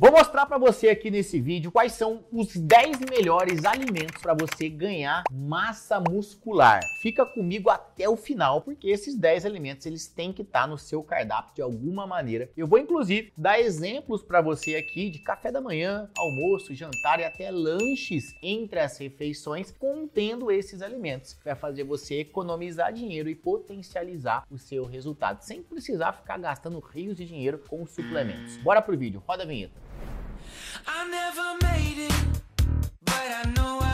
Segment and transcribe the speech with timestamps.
[0.00, 4.66] Vou mostrar para você aqui nesse vídeo quais são os 10 melhores alimentos para você
[4.66, 6.80] ganhar massa muscular.
[7.02, 10.78] Fica comigo até o final, porque esses 10 alimentos eles têm que estar tá no
[10.78, 12.50] seu cardápio de alguma maneira.
[12.56, 17.24] Eu vou inclusive dar exemplos para você aqui de café da manhã, almoço, jantar e
[17.24, 21.36] até lanches entre as refeições contendo esses alimentos.
[21.44, 27.18] Vai fazer você economizar dinheiro e potencializar o seu resultado, sem precisar ficar gastando rios
[27.18, 28.56] de dinheiro com suplementos.
[28.62, 29.89] Bora pro vídeo, roda a vinheta.
[30.86, 32.14] I never made it,
[33.04, 33.89] but I know what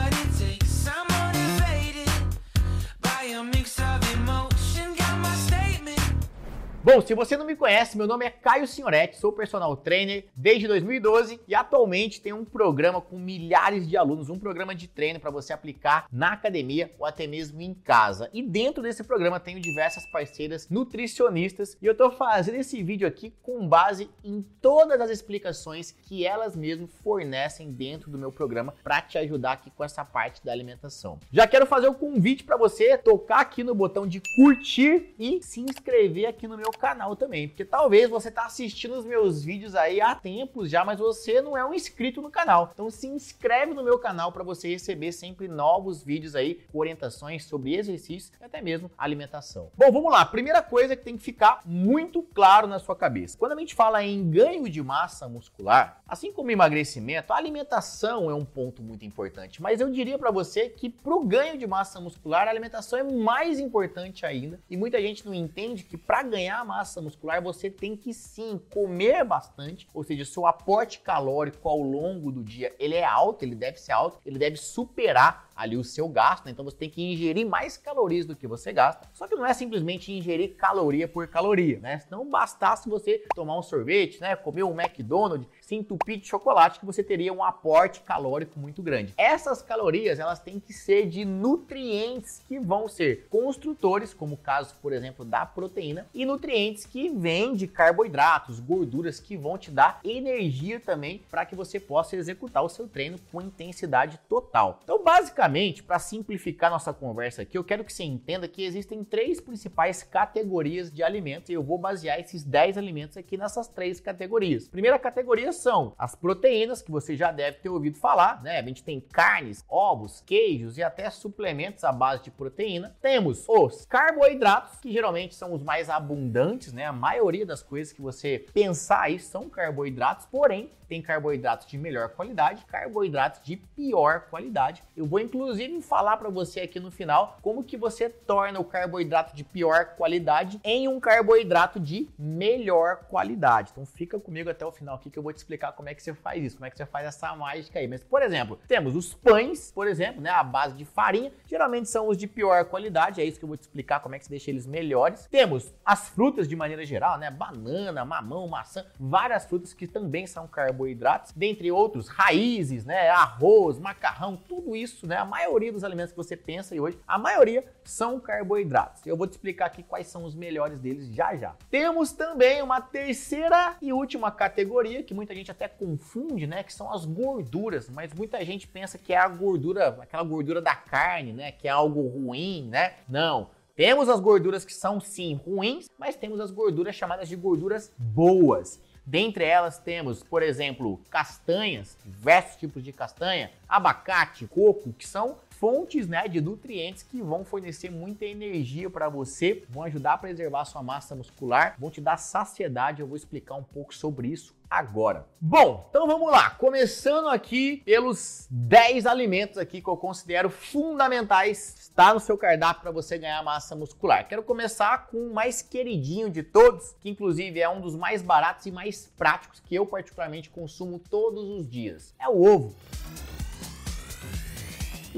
[6.97, 10.67] Bom, se você não me conhece, meu nome é Caio Signoretti, sou personal trainer desde
[10.67, 15.29] 2012 e atualmente tenho um programa com milhares de alunos, um programa de treino para
[15.29, 18.31] você aplicar na academia ou até mesmo em casa.
[18.33, 23.31] E dentro desse programa tenho diversas parceiras nutricionistas e eu estou fazendo esse vídeo aqui
[23.43, 29.03] com base em todas as explicações que elas mesmas fornecem dentro do meu programa para
[29.03, 31.19] te ajudar aqui com essa parte da alimentação.
[31.31, 35.43] Já quero fazer o um convite para você tocar aqui no botão de curtir e
[35.43, 39.75] se inscrever aqui no meu canal também, porque talvez você está assistindo os meus vídeos
[39.75, 42.69] aí há tempos já, mas você não é um inscrito no canal.
[42.73, 47.75] Então se inscreve no meu canal para você receber sempre novos vídeos aí orientações sobre
[47.75, 49.71] exercícios e até mesmo alimentação.
[49.75, 50.25] Bom, vamos lá.
[50.25, 53.37] Primeira coisa que tem que ficar muito claro na sua cabeça.
[53.37, 58.33] Quando a gente fala em ganho de massa muscular, assim como emagrecimento, a alimentação é
[58.33, 61.99] um ponto muito importante, mas eu diria para você que para o ganho de massa
[61.99, 66.63] muscular, a alimentação é mais importante ainda, e muita gente não entende que para ganhar
[66.65, 72.31] massa muscular, você tem que sim comer bastante, ou seja, seu aporte calórico ao longo
[72.31, 76.07] do dia, ele é alto, ele deve ser alto, ele deve superar ali o seu
[76.07, 76.51] gasto, né?
[76.51, 79.09] então você tem que ingerir mais calorias do que você gasta.
[79.13, 81.99] Só que não é simplesmente ingerir caloria por caloria, né?
[81.99, 86.79] Se não bastasse você tomar um sorvete, né, comer um McDonald's, se entupir de chocolate,
[86.79, 89.13] que você teria um aporte calórico muito grande.
[89.17, 94.75] Essas calorias, elas têm que ser de nutrientes que vão ser construtores, como o caso,
[94.81, 99.99] por exemplo, da proteína, e nutrientes que vêm de carboidratos, gorduras que vão te dar
[100.05, 104.79] energia também para que você possa executar o seu treino com intensidade total.
[104.85, 109.41] Então, basicamente, para simplificar nossa conversa aqui, eu quero que você entenda que existem três
[109.41, 114.69] principais categorias de alimentos e eu vou basear esses 10 alimentos aqui nessas três categorias.
[114.69, 118.59] Primeira categoria são as proteínas, que você já deve ter ouvido falar, né?
[118.59, 122.95] A gente tem carnes, ovos, queijos e até suplementos à base de proteína.
[123.01, 126.85] Temos os carboidratos, que geralmente são os mais abundantes, né?
[126.85, 132.09] A maioria das coisas que você pensar aí são carboidratos, porém tem carboidratos de melhor
[132.09, 134.81] qualidade, carboidratos de pior qualidade.
[134.95, 139.35] Eu vou inclusive falar para você aqui no final como que você torna o carboidrato
[139.35, 143.71] de pior qualidade em um carboidrato de melhor qualidade.
[143.71, 146.03] Então fica comigo até o final aqui que eu vou te explicar como é que
[146.03, 147.87] você faz isso, como é que você faz essa mágica aí.
[147.87, 152.09] Mas, por exemplo, temos os pães, por exemplo, né, a base de farinha, geralmente são
[152.09, 154.29] os de pior qualidade, é isso que eu vou te explicar como é que você
[154.29, 155.27] deixa eles melhores.
[155.27, 160.47] Temos as frutas de maneira geral, né, banana, mamão, maçã, várias frutas que também são
[160.47, 166.17] carboidratos dentre outros, raízes, né, arroz, macarrão, tudo isso, né, a maioria dos alimentos que
[166.17, 169.05] você pensa e hoje, a maioria são carboidratos.
[169.05, 171.55] Eu vou te explicar aqui quais são os melhores deles já já.
[171.69, 176.91] Temos também uma terceira e última categoria que muita gente até confunde, né, que são
[176.91, 181.51] as gorduras, mas muita gente pensa que é a gordura, aquela gordura da carne, né,
[181.51, 182.95] que é algo ruim, né?
[183.07, 187.91] Não, temos as gorduras que são sim ruins, mas temos as gorduras chamadas de gorduras
[187.97, 188.81] boas.
[189.05, 196.07] Dentre elas temos, por exemplo, castanhas, diversos tipos de castanha, abacate, coco, que são fontes
[196.07, 200.83] né, de nutrientes que vão fornecer muita energia para você, vão ajudar a preservar sua
[200.83, 203.01] massa muscular, vão te dar saciedade.
[203.01, 205.25] Eu vou explicar um pouco sobre isso agora.
[205.39, 206.49] Bom, então vamos lá.
[206.51, 212.91] Começando aqui pelos 10 alimentos aqui que eu considero fundamentais está no seu cardápio para
[212.91, 214.27] você ganhar massa muscular.
[214.27, 218.65] Quero começar com o mais queridinho de todos, que inclusive é um dos mais baratos
[218.65, 222.13] e mais práticos que eu particularmente consumo todos os dias.
[222.19, 222.75] É o ovo.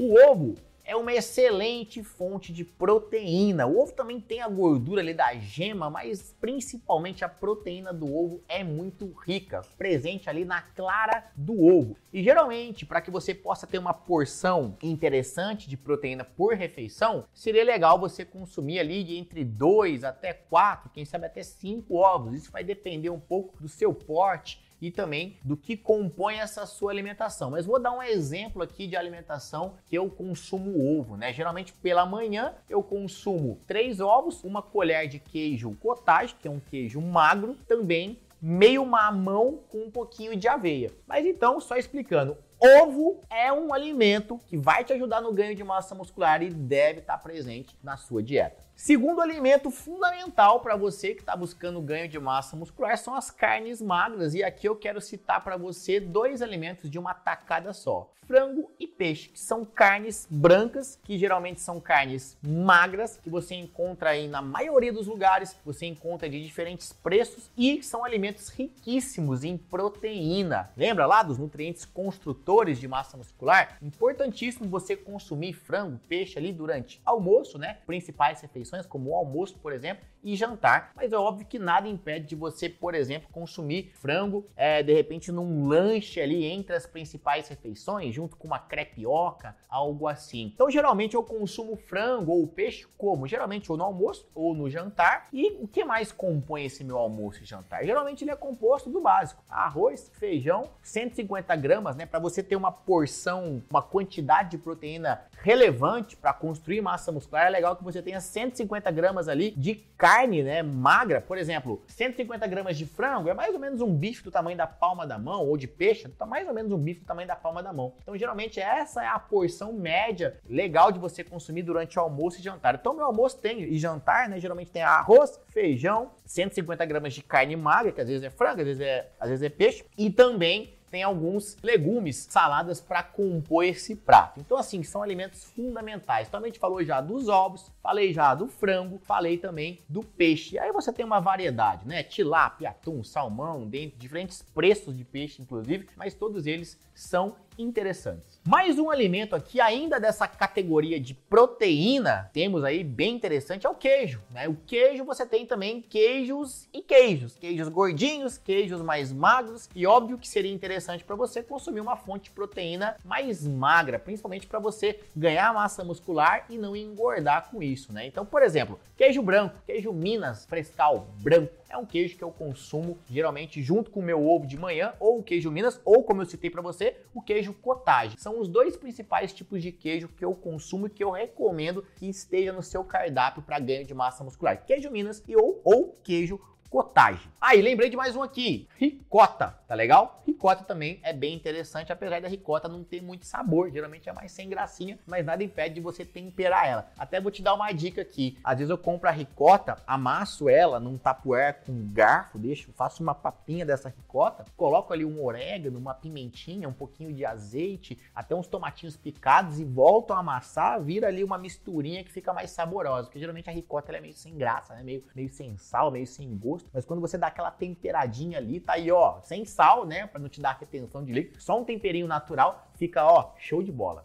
[0.02, 3.66] O ovo é uma excelente fonte de proteína.
[3.66, 8.42] O ovo também tem a gordura ali da gema, mas principalmente a proteína do ovo
[8.48, 11.98] é muito rica, presente ali na clara do ovo.
[12.10, 17.62] E geralmente, para que você possa ter uma porção interessante de proteína por refeição, seria
[17.62, 22.32] legal você consumir ali entre 2 até 4, quem sabe até 5 ovos.
[22.34, 26.90] Isso vai depender um pouco do seu porte e também do que compõe essa sua
[26.90, 27.50] alimentação.
[27.50, 31.32] Mas vou dar um exemplo aqui de alimentação que eu consumo ovo, né?
[31.32, 36.60] Geralmente pela manhã eu consumo três ovos, uma colher de queijo cottage, que é um
[36.60, 40.90] queijo magro, também meio mamão com um pouquinho de aveia.
[41.06, 45.64] Mas então, só explicando, Ovo é um alimento que vai te ajudar no ganho de
[45.64, 48.62] massa muscular e deve estar presente na sua dieta.
[48.82, 53.82] Segundo alimento fundamental para você que está buscando ganho de massa muscular são as carnes
[53.82, 54.32] magras.
[54.32, 58.86] E aqui eu quero citar para você dois alimentos de uma tacada só: frango e
[58.86, 64.40] peixe, que são carnes brancas, que geralmente são carnes magras, que você encontra aí na
[64.40, 70.70] maioria dos lugares, você encontra de diferentes preços e são alimentos riquíssimos em proteína.
[70.76, 73.76] Lembra lá dos nutrientes construtores de massa muscular?
[73.82, 77.78] Importantíssimo você consumir frango, peixe ali durante almoço, né?
[77.84, 80.92] Principais refeições refeições, como o almoço, por exemplo, e jantar.
[80.94, 85.32] Mas é óbvio que nada impede de você, por exemplo, consumir frango, é, de repente,
[85.32, 90.52] num lanche ali entre as principais refeições, junto com uma crepioca, algo assim.
[90.54, 93.26] Então, geralmente eu consumo frango ou peixe como?
[93.26, 95.28] Geralmente ou no almoço ou no jantar.
[95.32, 97.84] E o que mais compõe esse meu almoço e jantar?
[97.84, 102.06] Geralmente ele é composto do básico: arroz, feijão, 150 gramas, né?
[102.06, 107.50] Para você ter uma porção, uma quantidade de proteína relevante para construir massa muscular, é
[107.50, 110.09] legal que você tenha 150 gramas ali de carne,
[110.42, 111.20] né, magra.
[111.20, 114.66] Por exemplo, 150 gramas de frango é mais ou menos um bife do tamanho da
[114.66, 117.36] palma da mão, ou de peixe, tá mais ou menos um bife do tamanho da
[117.36, 117.94] palma da mão.
[118.02, 122.42] Então, geralmente, essa é a porção média legal de você consumir durante o almoço e
[122.42, 122.74] jantar.
[122.74, 127.56] Então, meu almoço tem, e jantar, né, geralmente tem arroz, feijão, 150 gramas de carne
[127.56, 130.74] magra, que às vezes é frango, às vezes é, às vezes é peixe, e também
[130.90, 134.40] tem alguns legumes, saladas para compor esse prato.
[134.40, 136.28] Então, assim, são alimentos fundamentais.
[136.28, 140.58] Então, a gente falou já dos ovos, falei já do frango, falei também do peixe.
[140.58, 142.02] Aí você tem uma variedade, né?
[142.02, 148.40] Tilápia, atum, salmão, dentro diferentes preços de peixe, inclusive, mas todos eles são interessantes.
[148.46, 153.74] Mais um alimento aqui, ainda dessa categoria de proteína, temos aí bem interessante, é o
[153.74, 154.20] queijo.
[154.30, 154.48] Né?
[154.48, 157.36] O queijo você tem também queijos e queijos.
[157.36, 159.68] Queijos gordinhos, queijos mais magros.
[159.74, 164.46] E óbvio que seria interessante para você consumir uma fonte de proteína mais magra, principalmente
[164.46, 167.92] para você ganhar massa muscular e não engordar com isso.
[167.92, 168.06] Né?
[168.06, 172.98] Então, por exemplo, queijo branco, queijo Minas Frescal branco é um queijo que eu consumo
[173.08, 176.26] geralmente junto com o meu ovo de manhã, ou o queijo Minas, ou como eu
[176.26, 178.16] citei para você, o queijo cottage.
[178.18, 182.08] São os dois principais tipos de queijo que eu consumo e que eu recomendo que
[182.08, 184.64] esteja no seu cardápio para ganho de massa muscular.
[184.64, 187.28] Queijo Minas e ou, ou queijo cottage.
[187.40, 190.20] Aí, ah, lembrei de mais um aqui, ricota, tá legal?
[190.26, 194.32] Ricota também é bem interessante, apesar da ricota não ter muito sabor, geralmente é mais
[194.32, 196.90] sem gracinha, mas nada impede de você temperar ela.
[196.98, 200.80] Até vou te dar uma dica aqui, às vezes eu compro a ricota, amasso ela
[200.80, 205.94] num tapuer com garfo, deixo, faço uma papinha dessa ricota, coloco ali um orégano, uma
[205.94, 211.22] pimentinha, um pouquinho de azeite, até uns tomatinhos picados e volto a amassar, vira ali
[211.22, 214.82] uma misturinha que fica mais saborosa, porque geralmente a ricota é meio sem graça, né?
[214.82, 218.72] meio, meio sem sal, meio sem gosto, mas quando você dá aquela temperadinha ali, tá
[218.72, 222.06] aí, ó, sem sal, né, para não te dar retenção de líquido, só um temperinho
[222.06, 224.04] natural, fica, ó, show de bola.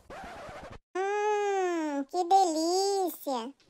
[0.95, 3.64] Hum, que delícia!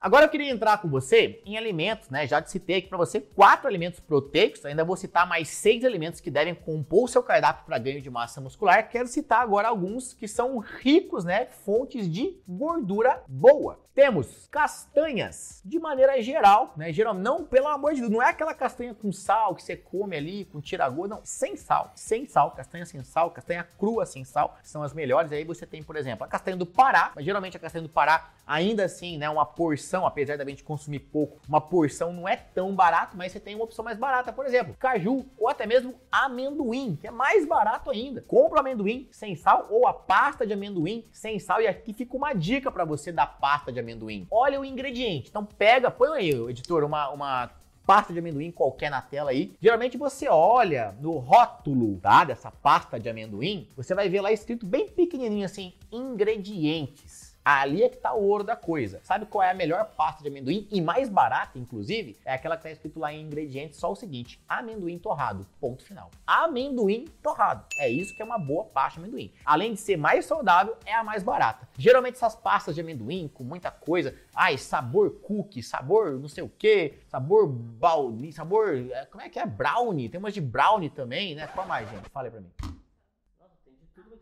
[0.00, 2.26] Agora eu queria entrar com você em alimentos, né?
[2.26, 6.20] Já te citei aqui para você quatro alimentos proteicos, ainda vou citar mais seis alimentos
[6.20, 8.88] que devem compor o seu cardápio para ganho de massa muscular.
[8.88, 11.46] Quero citar agora alguns que são ricos, né?
[11.46, 13.80] Fontes de gordura boa.
[13.98, 16.92] Temos castanhas, de maneira geral, né?
[16.92, 20.16] Geral, não, pelo amor de Deus, não é aquela castanha com sal que você come
[20.16, 24.56] ali, com tiragosto, não, sem sal, sem sal, castanha sem sal, castanha crua sem sal,
[24.62, 25.32] são as melhores.
[25.32, 28.30] Aí você tem, por exemplo, a castanha do Pará, mas geralmente a castanha do Pará,
[28.46, 32.74] ainda assim, né, uma porção, apesar da gente consumir pouco, uma porção não é tão
[32.74, 36.96] barato, mas você tem uma opção mais barata, por exemplo, caju ou até mesmo amendoim,
[37.00, 38.22] que é mais barato ainda.
[38.22, 42.16] Compra o amendoim sem sal ou a pasta de amendoim sem sal e aqui fica
[42.16, 44.26] uma dica para você da pasta de amendoim amendoim.
[44.30, 45.28] Olha o ingrediente.
[45.28, 47.50] Então pega, põe aí, editor, uma, uma
[47.86, 49.54] pasta de amendoim qualquer na tela aí.
[49.60, 52.24] Geralmente você olha no rótulo, tá?
[52.24, 57.27] Dessa pasta de amendoim, você vai ver lá escrito bem pequenininho assim, ingredientes.
[57.50, 59.00] Ali é que tá o ouro da coisa.
[59.02, 62.14] Sabe qual é a melhor pasta de amendoim e mais barata, inclusive?
[62.22, 65.46] É aquela que tá escrito lá em ingredientes só o seguinte: amendoim torrado.
[65.58, 66.10] Ponto final.
[66.26, 67.64] Amendoim torrado.
[67.78, 69.32] É isso que é uma boa pasta de amendoim.
[69.46, 71.66] Além de ser mais saudável, é a mais barata.
[71.78, 76.50] Geralmente essas pastas de amendoim com muita coisa, ai, sabor cookie, sabor não sei o
[76.50, 79.46] que, sabor baunilha, sabor, é, como é que é?
[79.46, 80.10] Brownie.
[80.10, 81.46] Tem umas de brownie também, né?
[81.46, 82.10] Qual mais, gente?
[82.10, 82.52] Fala aí pra mim.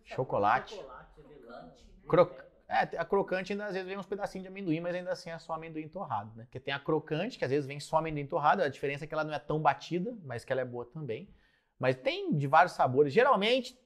[0.05, 0.77] Chocolate.
[0.77, 1.17] Chocolate.
[2.07, 2.46] Crocante.
[2.69, 5.39] É, a crocante ainda às vezes vem uns pedacinhos de amendoim, mas ainda assim é
[5.39, 6.45] só amendoim torrado, né?
[6.45, 9.15] Porque tem a crocante, que às vezes vem só amendoim torrado, a diferença é que
[9.15, 11.29] ela não é tão batida, mas que ela é boa também.
[11.79, 13.13] Mas tem de vários sabores.
[13.13, 13.79] Geralmente,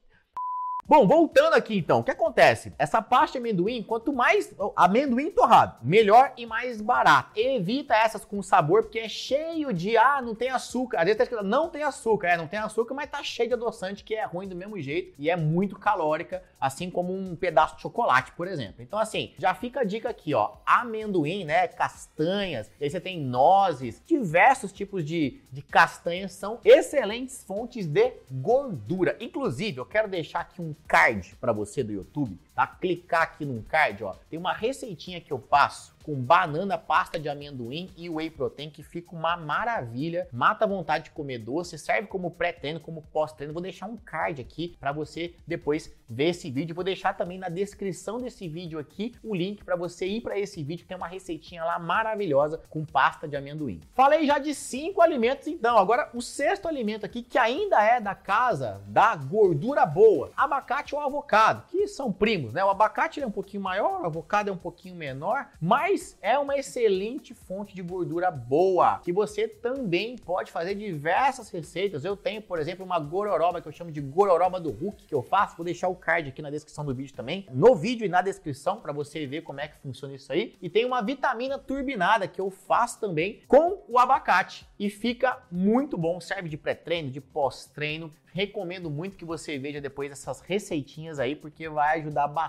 [0.91, 2.73] Bom, voltando aqui então, o que acontece?
[2.77, 7.31] Essa pasta de amendoim, quanto mais amendoim torrado, melhor e mais barato.
[7.39, 10.99] Evita essas com sabor, porque é cheio de, ah, não tem açúcar.
[10.99, 12.31] Às vezes tá escrito, não tem açúcar.
[12.31, 15.15] É, não tem açúcar, mas tá cheio de adoçante, que é ruim do mesmo jeito
[15.17, 18.83] e é muito calórica, assim como um pedaço de chocolate, por exemplo.
[18.83, 24.03] Então, assim, já fica a dica aqui, ó, amendoim, né, castanhas, aí você tem nozes,
[24.05, 29.17] diversos tipos de, de castanhas são excelentes fontes de gordura.
[29.21, 32.67] Inclusive, eu quero deixar aqui um card para você do YouTube, tá?
[32.67, 37.29] Clicar aqui num card, ó, tem uma receitinha que eu passo com banana, pasta de
[37.29, 42.09] amendoim e whey protein que fica uma maravilha, mata a vontade de comer doce, serve
[42.09, 43.53] como pré-treino, como pós-treino.
[43.53, 46.75] Vou deixar um card aqui para você depois ver esse vídeo.
[46.75, 50.63] Vou deixar também na descrição desse vídeo aqui o link para você ir para esse
[50.63, 53.81] vídeo, tem uma receitinha lá maravilhosa com pasta de amendoim.
[53.95, 58.15] Falei já de cinco alimentos então, agora o sexto alimento aqui que ainda é da
[58.15, 62.65] casa da gordura boa, abacate ou avocado, que são primos, né?
[62.65, 66.57] O abacate é um pouquinho maior, o avocado é um pouquinho menor, mas é uma
[66.57, 72.05] excelente fonte de gordura boa, que você também pode fazer diversas receitas.
[72.05, 75.23] Eu tenho, por exemplo, uma gororoba que eu chamo de gororoba do Hulk que eu
[75.23, 75.57] faço.
[75.57, 78.81] Vou deixar o card aqui na descrição do vídeo também, no vídeo e na descrição
[78.81, 80.57] para você ver como é que funciona isso aí.
[80.61, 85.97] E tem uma vitamina turbinada que eu faço também com o abacate e fica muito
[85.99, 88.11] bom, serve de pré-treino, de pós-treino.
[88.33, 92.40] Recomendo muito que você veja depois essas receitinhas aí, porque vai ajudar bastante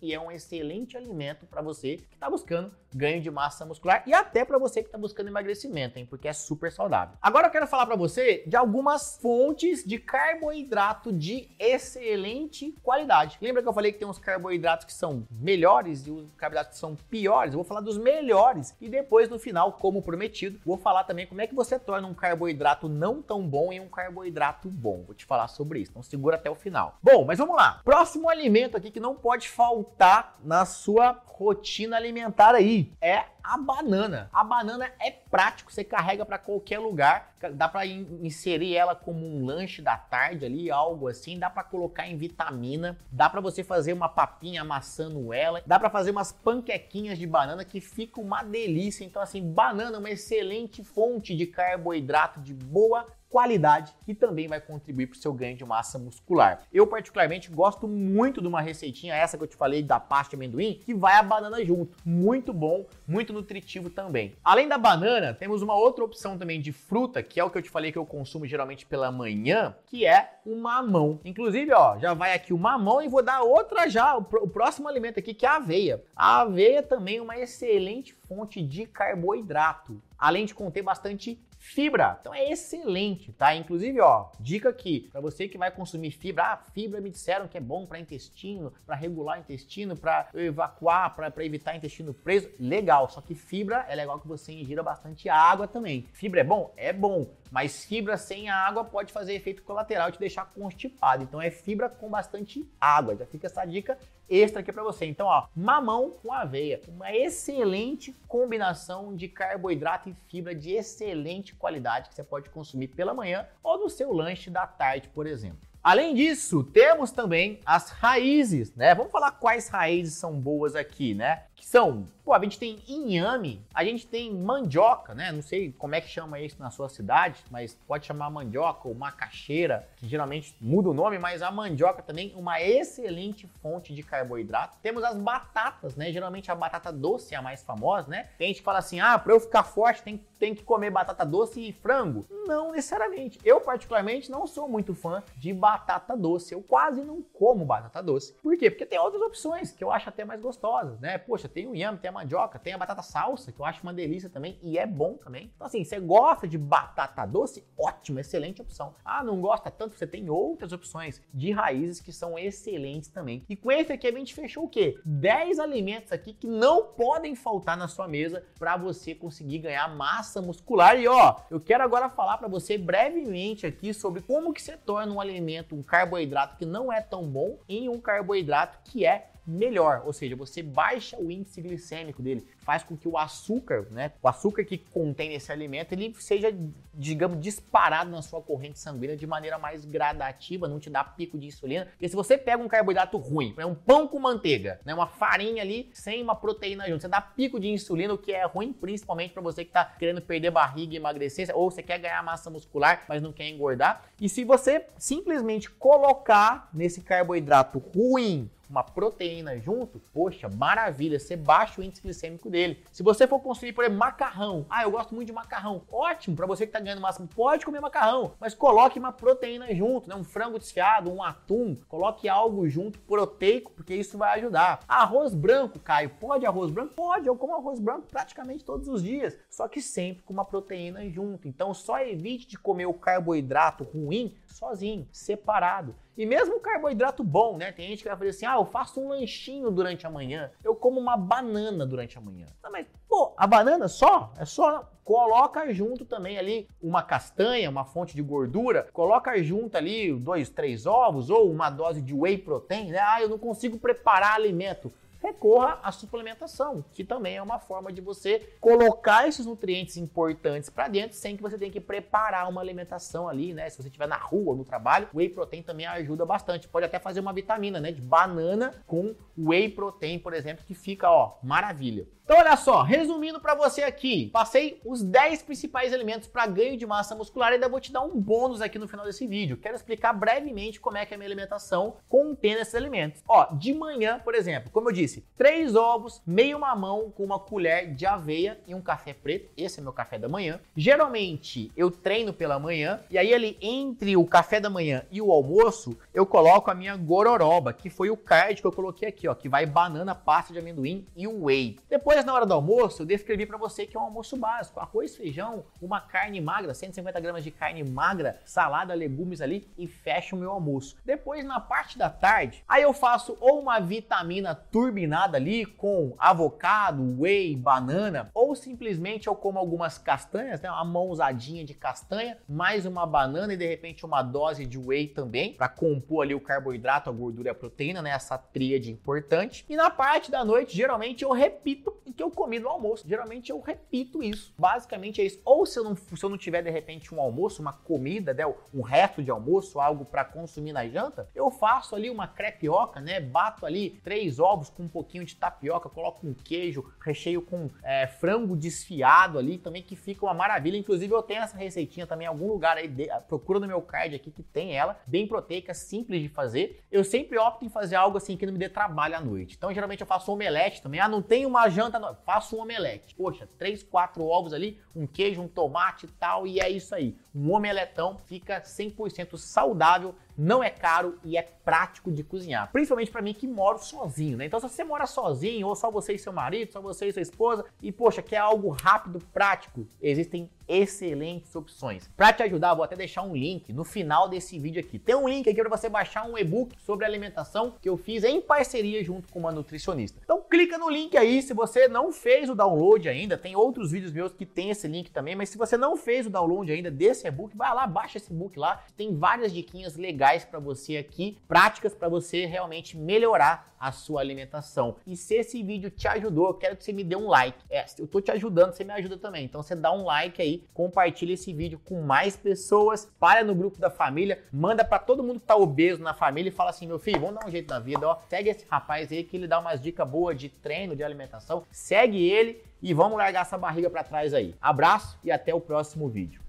[0.00, 4.14] e é um excelente alimento para você que está buscando ganho de massa muscular e
[4.14, 6.06] até para você que está buscando emagrecimento, hein?
[6.06, 7.16] Porque é super saudável.
[7.20, 13.38] Agora eu quero falar para você de algumas fontes de carboidrato de excelente qualidade.
[13.40, 16.78] Lembra que eu falei que tem uns carboidratos que são melhores e os carboidratos que
[16.78, 17.52] são piores?
[17.52, 21.40] Eu vou falar dos melhores e depois no final, como prometido, vou falar também como
[21.40, 25.02] é que você torna um carboidrato não tão bom em um carboidrato bom.
[25.04, 26.98] Vou te falar sobre isso, então segura até o final.
[27.02, 27.80] Bom, mas vamos lá.
[27.84, 32.92] Próximo alimento aqui que não pode faltar na sua rotina alimentar aí.
[33.00, 34.30] É a banana.
[34.32, 39.44] A banana é prático, você carrega para qualquer lugar, dá para inserir ela como um
[39.44, 43.92] lanche da tarde ali, algo assim, dá para colocar em vitamina, dá para você fazer
[43.92, 49.04] uma papinha amassando ela, dá para fazer umas panquequinhas de banana que fica uma delícia.
[49.04, 54.60] Então assim, banana é uma excelente fonte de carboidrato de boa qualidade que também vai
[54.60, 56.62] contribuir para o seu ganho de massa muscular.
[56.72, 60.36] Eu particularmente gosto muito de uma receitinha, essa que eu te falei da pasta de
[60.36, 61.96] amendoim, que vai a banana junto.
[62.04, 64.34] Muito bom, muito nutritivo também.
[64.44, 67.62] Além da banana, temos uma outra opção também de fruta, que é o que eu
[67.62, 71.20] te falei que eu consumo geralmente pela manhã, que é o mamão.
[71.24, 75.18] Inclusive, ó, já vai aqui o mamão e vou dar outra já, o próximo alimento
[75.18, 76.02] aqui que é a aveia.
[76.14, 82.32] A aveia também é uma excelente fonte de carboidrato, além de conter bastante Fibra, então
[82.32, 83.54] é excelente, tá?
[83.54, 87.58] Inclusive, ó, dica aqui, para você que vai consumir fibra, ah, fibra me disseram que
[87.58, 93.10] é bom para intestino, para regular intestino, para evacuar, para evitar intestino preso, legal.
[93.10, 96.06] Só que fibra é legal que você ingira bastante água também.
[96.12, 96.72] Fibra é bom?
[96.76, 101.24] É bom, mas fibra sem água pode fazer efeito colateral e te deixar constipado.
[101.24, 103.16] Então é fibra com bastante água.
[103.16, 105.06] Já fica essa dica extra aqui para você.
[105.06, 112.08] Então, ó, mamão com aveia, uma excelente combinação de carboidrato e fibra de excelente qualidade
[112.08, 115.66] que você pode consumir pela manhã ou no seu lanche da tarde, por exemplo.
[115.82, 118.92] Além disso, temos também as raízes, né?
[118.92, 121.44] Vamos falar quais raízes são boas aqui, né?
[121.56, 125.30] Que são Pô, a gente tem inhame, a gente tem mandioca, né?
[125.30, 128.96] Não sei como é que chama isso na sua cidade, mas pode chamar mandioca ou
[128.96, 134.76] macaxeira, que geralmente muda o nome, mas a mandioca também uma excelente fonte de carboidrato.
[134.82, 136.10] Temos as batatas, né?
[136.10, 138.28] Geralmente a batata doce é a mais famosa, né?
[138.36, 141.24] Tem gente que fala assim: "Ah, para eu ficar forte tem, tem que comer batata
[141.24, 142.26] doce e frango".
[142.44, 143.38] Não necessariamente.
[143.44, 146.52] Eu particularmente não sou muito fã de batata doce.
[146.52, 148.32] Eu quase não como batata doce.
[148.42, 148.68] Por quê?
[148.68, 151.18] Porque tem outras opções que eu acho até mais gostosas, né?
[151.18, 153.92] Poxa, tem o inhame, tem a mandioca, tem a batata salsa, que eu acho uma
[153.92, 155.50] delícia também e é bom também.
[155.54, 157.64] Então, assim, você gosta de batata doce?
[157.78, 158.94] Ótimo, excelente opção.
[159.04, 159.96] Ah, não gosta tanto?
[159.96, 163.44] Você tem outras opções de raízes que são excelentes também.
[163.48, 164.98] E com esse aqui a gente fechou o quê?
[165.04, 170.40] 10 alimentos aqui que não podem faltar na sua mesa para você conseguir ganhar massa
[170.40, 170.98] muscular.
[170.98, 175.12] E ó, eu quero agora falar para você brevemente aqui sobre como que você torna
[175.12, 180.02] um alimento, um carboidrato que não é tão bom, em um carboidrato que é melhor,
[180.04, 184.26] ou seja, você baixa o índice glicêmico dele, faz com que o açúcar, né, o
[184.26, 186.52] açúcar que contém esse alimento, ele seja,
[186.92, 191.46] digamos, disparado na sua corrente sanguínea de maneira mais gradativa, não te dá pico de
[191.46, 191.86] insulina.
[191.86, 195.88] Porque se você pega um carboidrato ruim, um pão com manteiga, né, uma farinha ali
[195.94, 199.42] sem uma proteína junto, você dá pico de insulina, o que é ruim principalmente para
[199.42, 203.22] você que está querendo perder barriga e emagrecer, ou você quer ganhar massa muscular, mas
[203.22, 204.02] não quer engordar.
[204.20, 211.80] E se você simplesmente colocar nesse carboidrato ruim uma proteína junto, poxa, maravilha, você baixa
[211.80, 212.55] o índice glicêmico dele.
[212.90, 216.46] Se você for consumir, por exemplo, macarrão, ah, eu gosto muito de macarrão, ótimo, para
[216.46, 220.14] você que tá ganhando máximo, pode comer macarrão, mas coloque uma proteína junto, né?
[220.14, 224.80] Um frango desfiado, um atum, coloque algo junto proteico, porque isso vai ajudar.
[224.88, 226.94] Arroz branco, Caio, pode arroz branco?
[226.94, 231.08] Pode, eu como arroz branco praticamente todos os dias, só que sempre com uma proteína
[231.10, 231.46] junto.
[231.46, 235.94] Então só evite de comer o carboidrato ruim sozinho, separado.
[236.16, 237.72] E mesmo carboidrato bom, né?
[237.72, 240.74] Tem gente que vai fazer assim: ah, eu faço um lanchinho durante a manhã, eu
[240.74, 242.46] como uma banana durante a manhã.
[242.62, 244.32] Não, mas, pô, a banana só?
[244.38, 244.90] É só.
[245.04, 250.84] Coloca junto também ali uma castanha, uma fonte de gordura, coloca junto ali dois, três
[250.84, 252.98] ovos ou uma dose de whey protein, né?
[252.98, 254.92] Ah, eu não consigo preparar alimento
[255.26, 260.88] recorra à suplementação, que também é uma forma de você colocar esses nutrientes importantes para
[260.88, 263.68] dentro sem que você tenha que preparar uma alimentação ali, né?
[263.68, 266.68] Se você estiver na rua, no trabalho, whey protein também ajuda bastante.
[266.68, 271.10] Pode até fazer uma vitamina, né, de banana com whey protein, por exemplo, que fica,
[271.10, 272.06] ó, maravilha.
[272.26, 276.84] Então olha só, resumindo para você aqui, passei os 10 principais elementos para ganho de
[276.84, 279.56] massa muscular e ainda vou te dar um bônus aqui no final desse vídeo.
[279.56, 283.22] Quero explicar brevemente como é que é a minha alimentação contendo esses elementos.
[283.28, 287.94] Ó, de manhã, por exemplo, como eu disse, três ovos, meio mamão com uma colher
[287.94, 289.50] de aveia e um café preto.
[289.56, 290.60] Esse é meu café da manhã.
[290.76, 295.32] Geralmente eu treino pela manhã e aí ali entre o café da manhã e o
[295.32, 299.34] almoço, eu coloco a minha gororoba, que foi o card que eu coloquei aqui, ó,
[299.34, 301.78] que vai banana, pasta de amendoim e whey.
[301.88, 305.16] Depois na hora do almoço, eu descrevi para você que é um almoço básico: arroz,
[305.16, 310.38] feijão, uma carne magra, 150 gramas de carne magra, salada, legumes ali e fecho o
[310.38, 310.96] meu almoço.
[311.04, 314.54] Depois, na parte da tarde, aí eu faço ou uma vitamina
[314.96, 321.64] turbinada ali com avocado, whey, banana, ou simplesmente eu como algumas castanhas, né, uma mãozadinha
[321.64, 326.22] de castanha, mais uma banana e de repente uma dose de whey também, para compor
[326.22, 329.66] ali o carboidrato, a gordura e a proteína, né, essa tríade importante.
[329.68, 333.06] E na parte da noite, geralmente eu repito que eu comi no almoço.
[333.06, 334.54] Geralmente eu repito isso.
[334.58, 335.40] Basicamente é isso.
[335.44, 338.44] Ou se eu não, se eu não tiver de repente um almoço, uma comida, né,
[338.74, 343.20] um resto de almoço, algo para consumir na janta, eu faço ali uma crepioca, né?
[343.20, 348.06] Bato ali três ovos com um pouquinho de tapioca, coloco um queijo, recheio com é,
[348.06, 350.76] frango desfiado ali também, que fica uma maravilha.
[350.76, 354.14] Inclusive eu tenho essa receitinha também em algum lugar aí, de, procura no meu card
[354.14, 356.82] aqui que tem ela, bem proteica, simples de fazer.
[356.90, 359.54] Eu sempre opto em fazer algo assim que não me dê trabalho à noite.
[359.56, 361.00] Então geralmente eu faço omelete também.
[361.00, 363.14] Ah, não tem uma janta faço um omelete.
[363.14, 367.16] Poxa, três, quatro ovos ali, um queijo, um tomate e tal, e é isso aí.
[367.34, 372.70] Um omeletão fica 100% saudável não é caro e é prático de cozinhar.
[372.70, 374.46] Principalmente para mim que moro sozinho, né?
[374.46, 377.22] Então, se você mora sozinho, ou só você e seu marido, só você e sua
[377.22, 382.10] esposa, e poxa, quer algo rápido, prático, existem excelentes opções.
[382.16, 384.98] Para te ajudar, vou até deixar um link no final desse vídeo aqui.
[384.98, 388.40] Tem um link aqui para você baixar um e-book sobre alimentação que eu fiz em
[388.40, 390.20] parceria junto com uma nutricionista.
[390.24, 394.12] Então clica no link aí, se você não fez o download ainda, tem outros vídeos
[394.12, 397.26] meus que tem esse link também, mas se você não fez o download ainda desse
[397.28, 401.38] e-book, vai lá, baixa esse e-book lá, tem várias diquinhas legais legais para você aqui,
[401.46, 404.96] práticas para você realmente melhorar a sua alimentação.
[405.06, 407.58] E se esse vídeo te ajudou, eu quero que você me dê um like.
[407.70, 409.44] É, eu tô te ajudando, você me ajuda também.
[409.44, 413.78] Então você dá um like aí, compartilha esse vídeo com mais pessoas, para no grupo
[413.78, 416.98] da família, manda para todo mundo que tá obeso na família e fala assim: "Meu
[416.98, 418.18] filho, vamos dar um jeito na vida, ó.
[418.28, 421.62] Segue esse rapaz aí que ele dá umas dicas boas de treino, de alimentação.
[421.70, 424.54] Segue ele e vamos largar essa barriga para trás aí.
[424.60, 426.45] Abraço e até o próximo vídeo.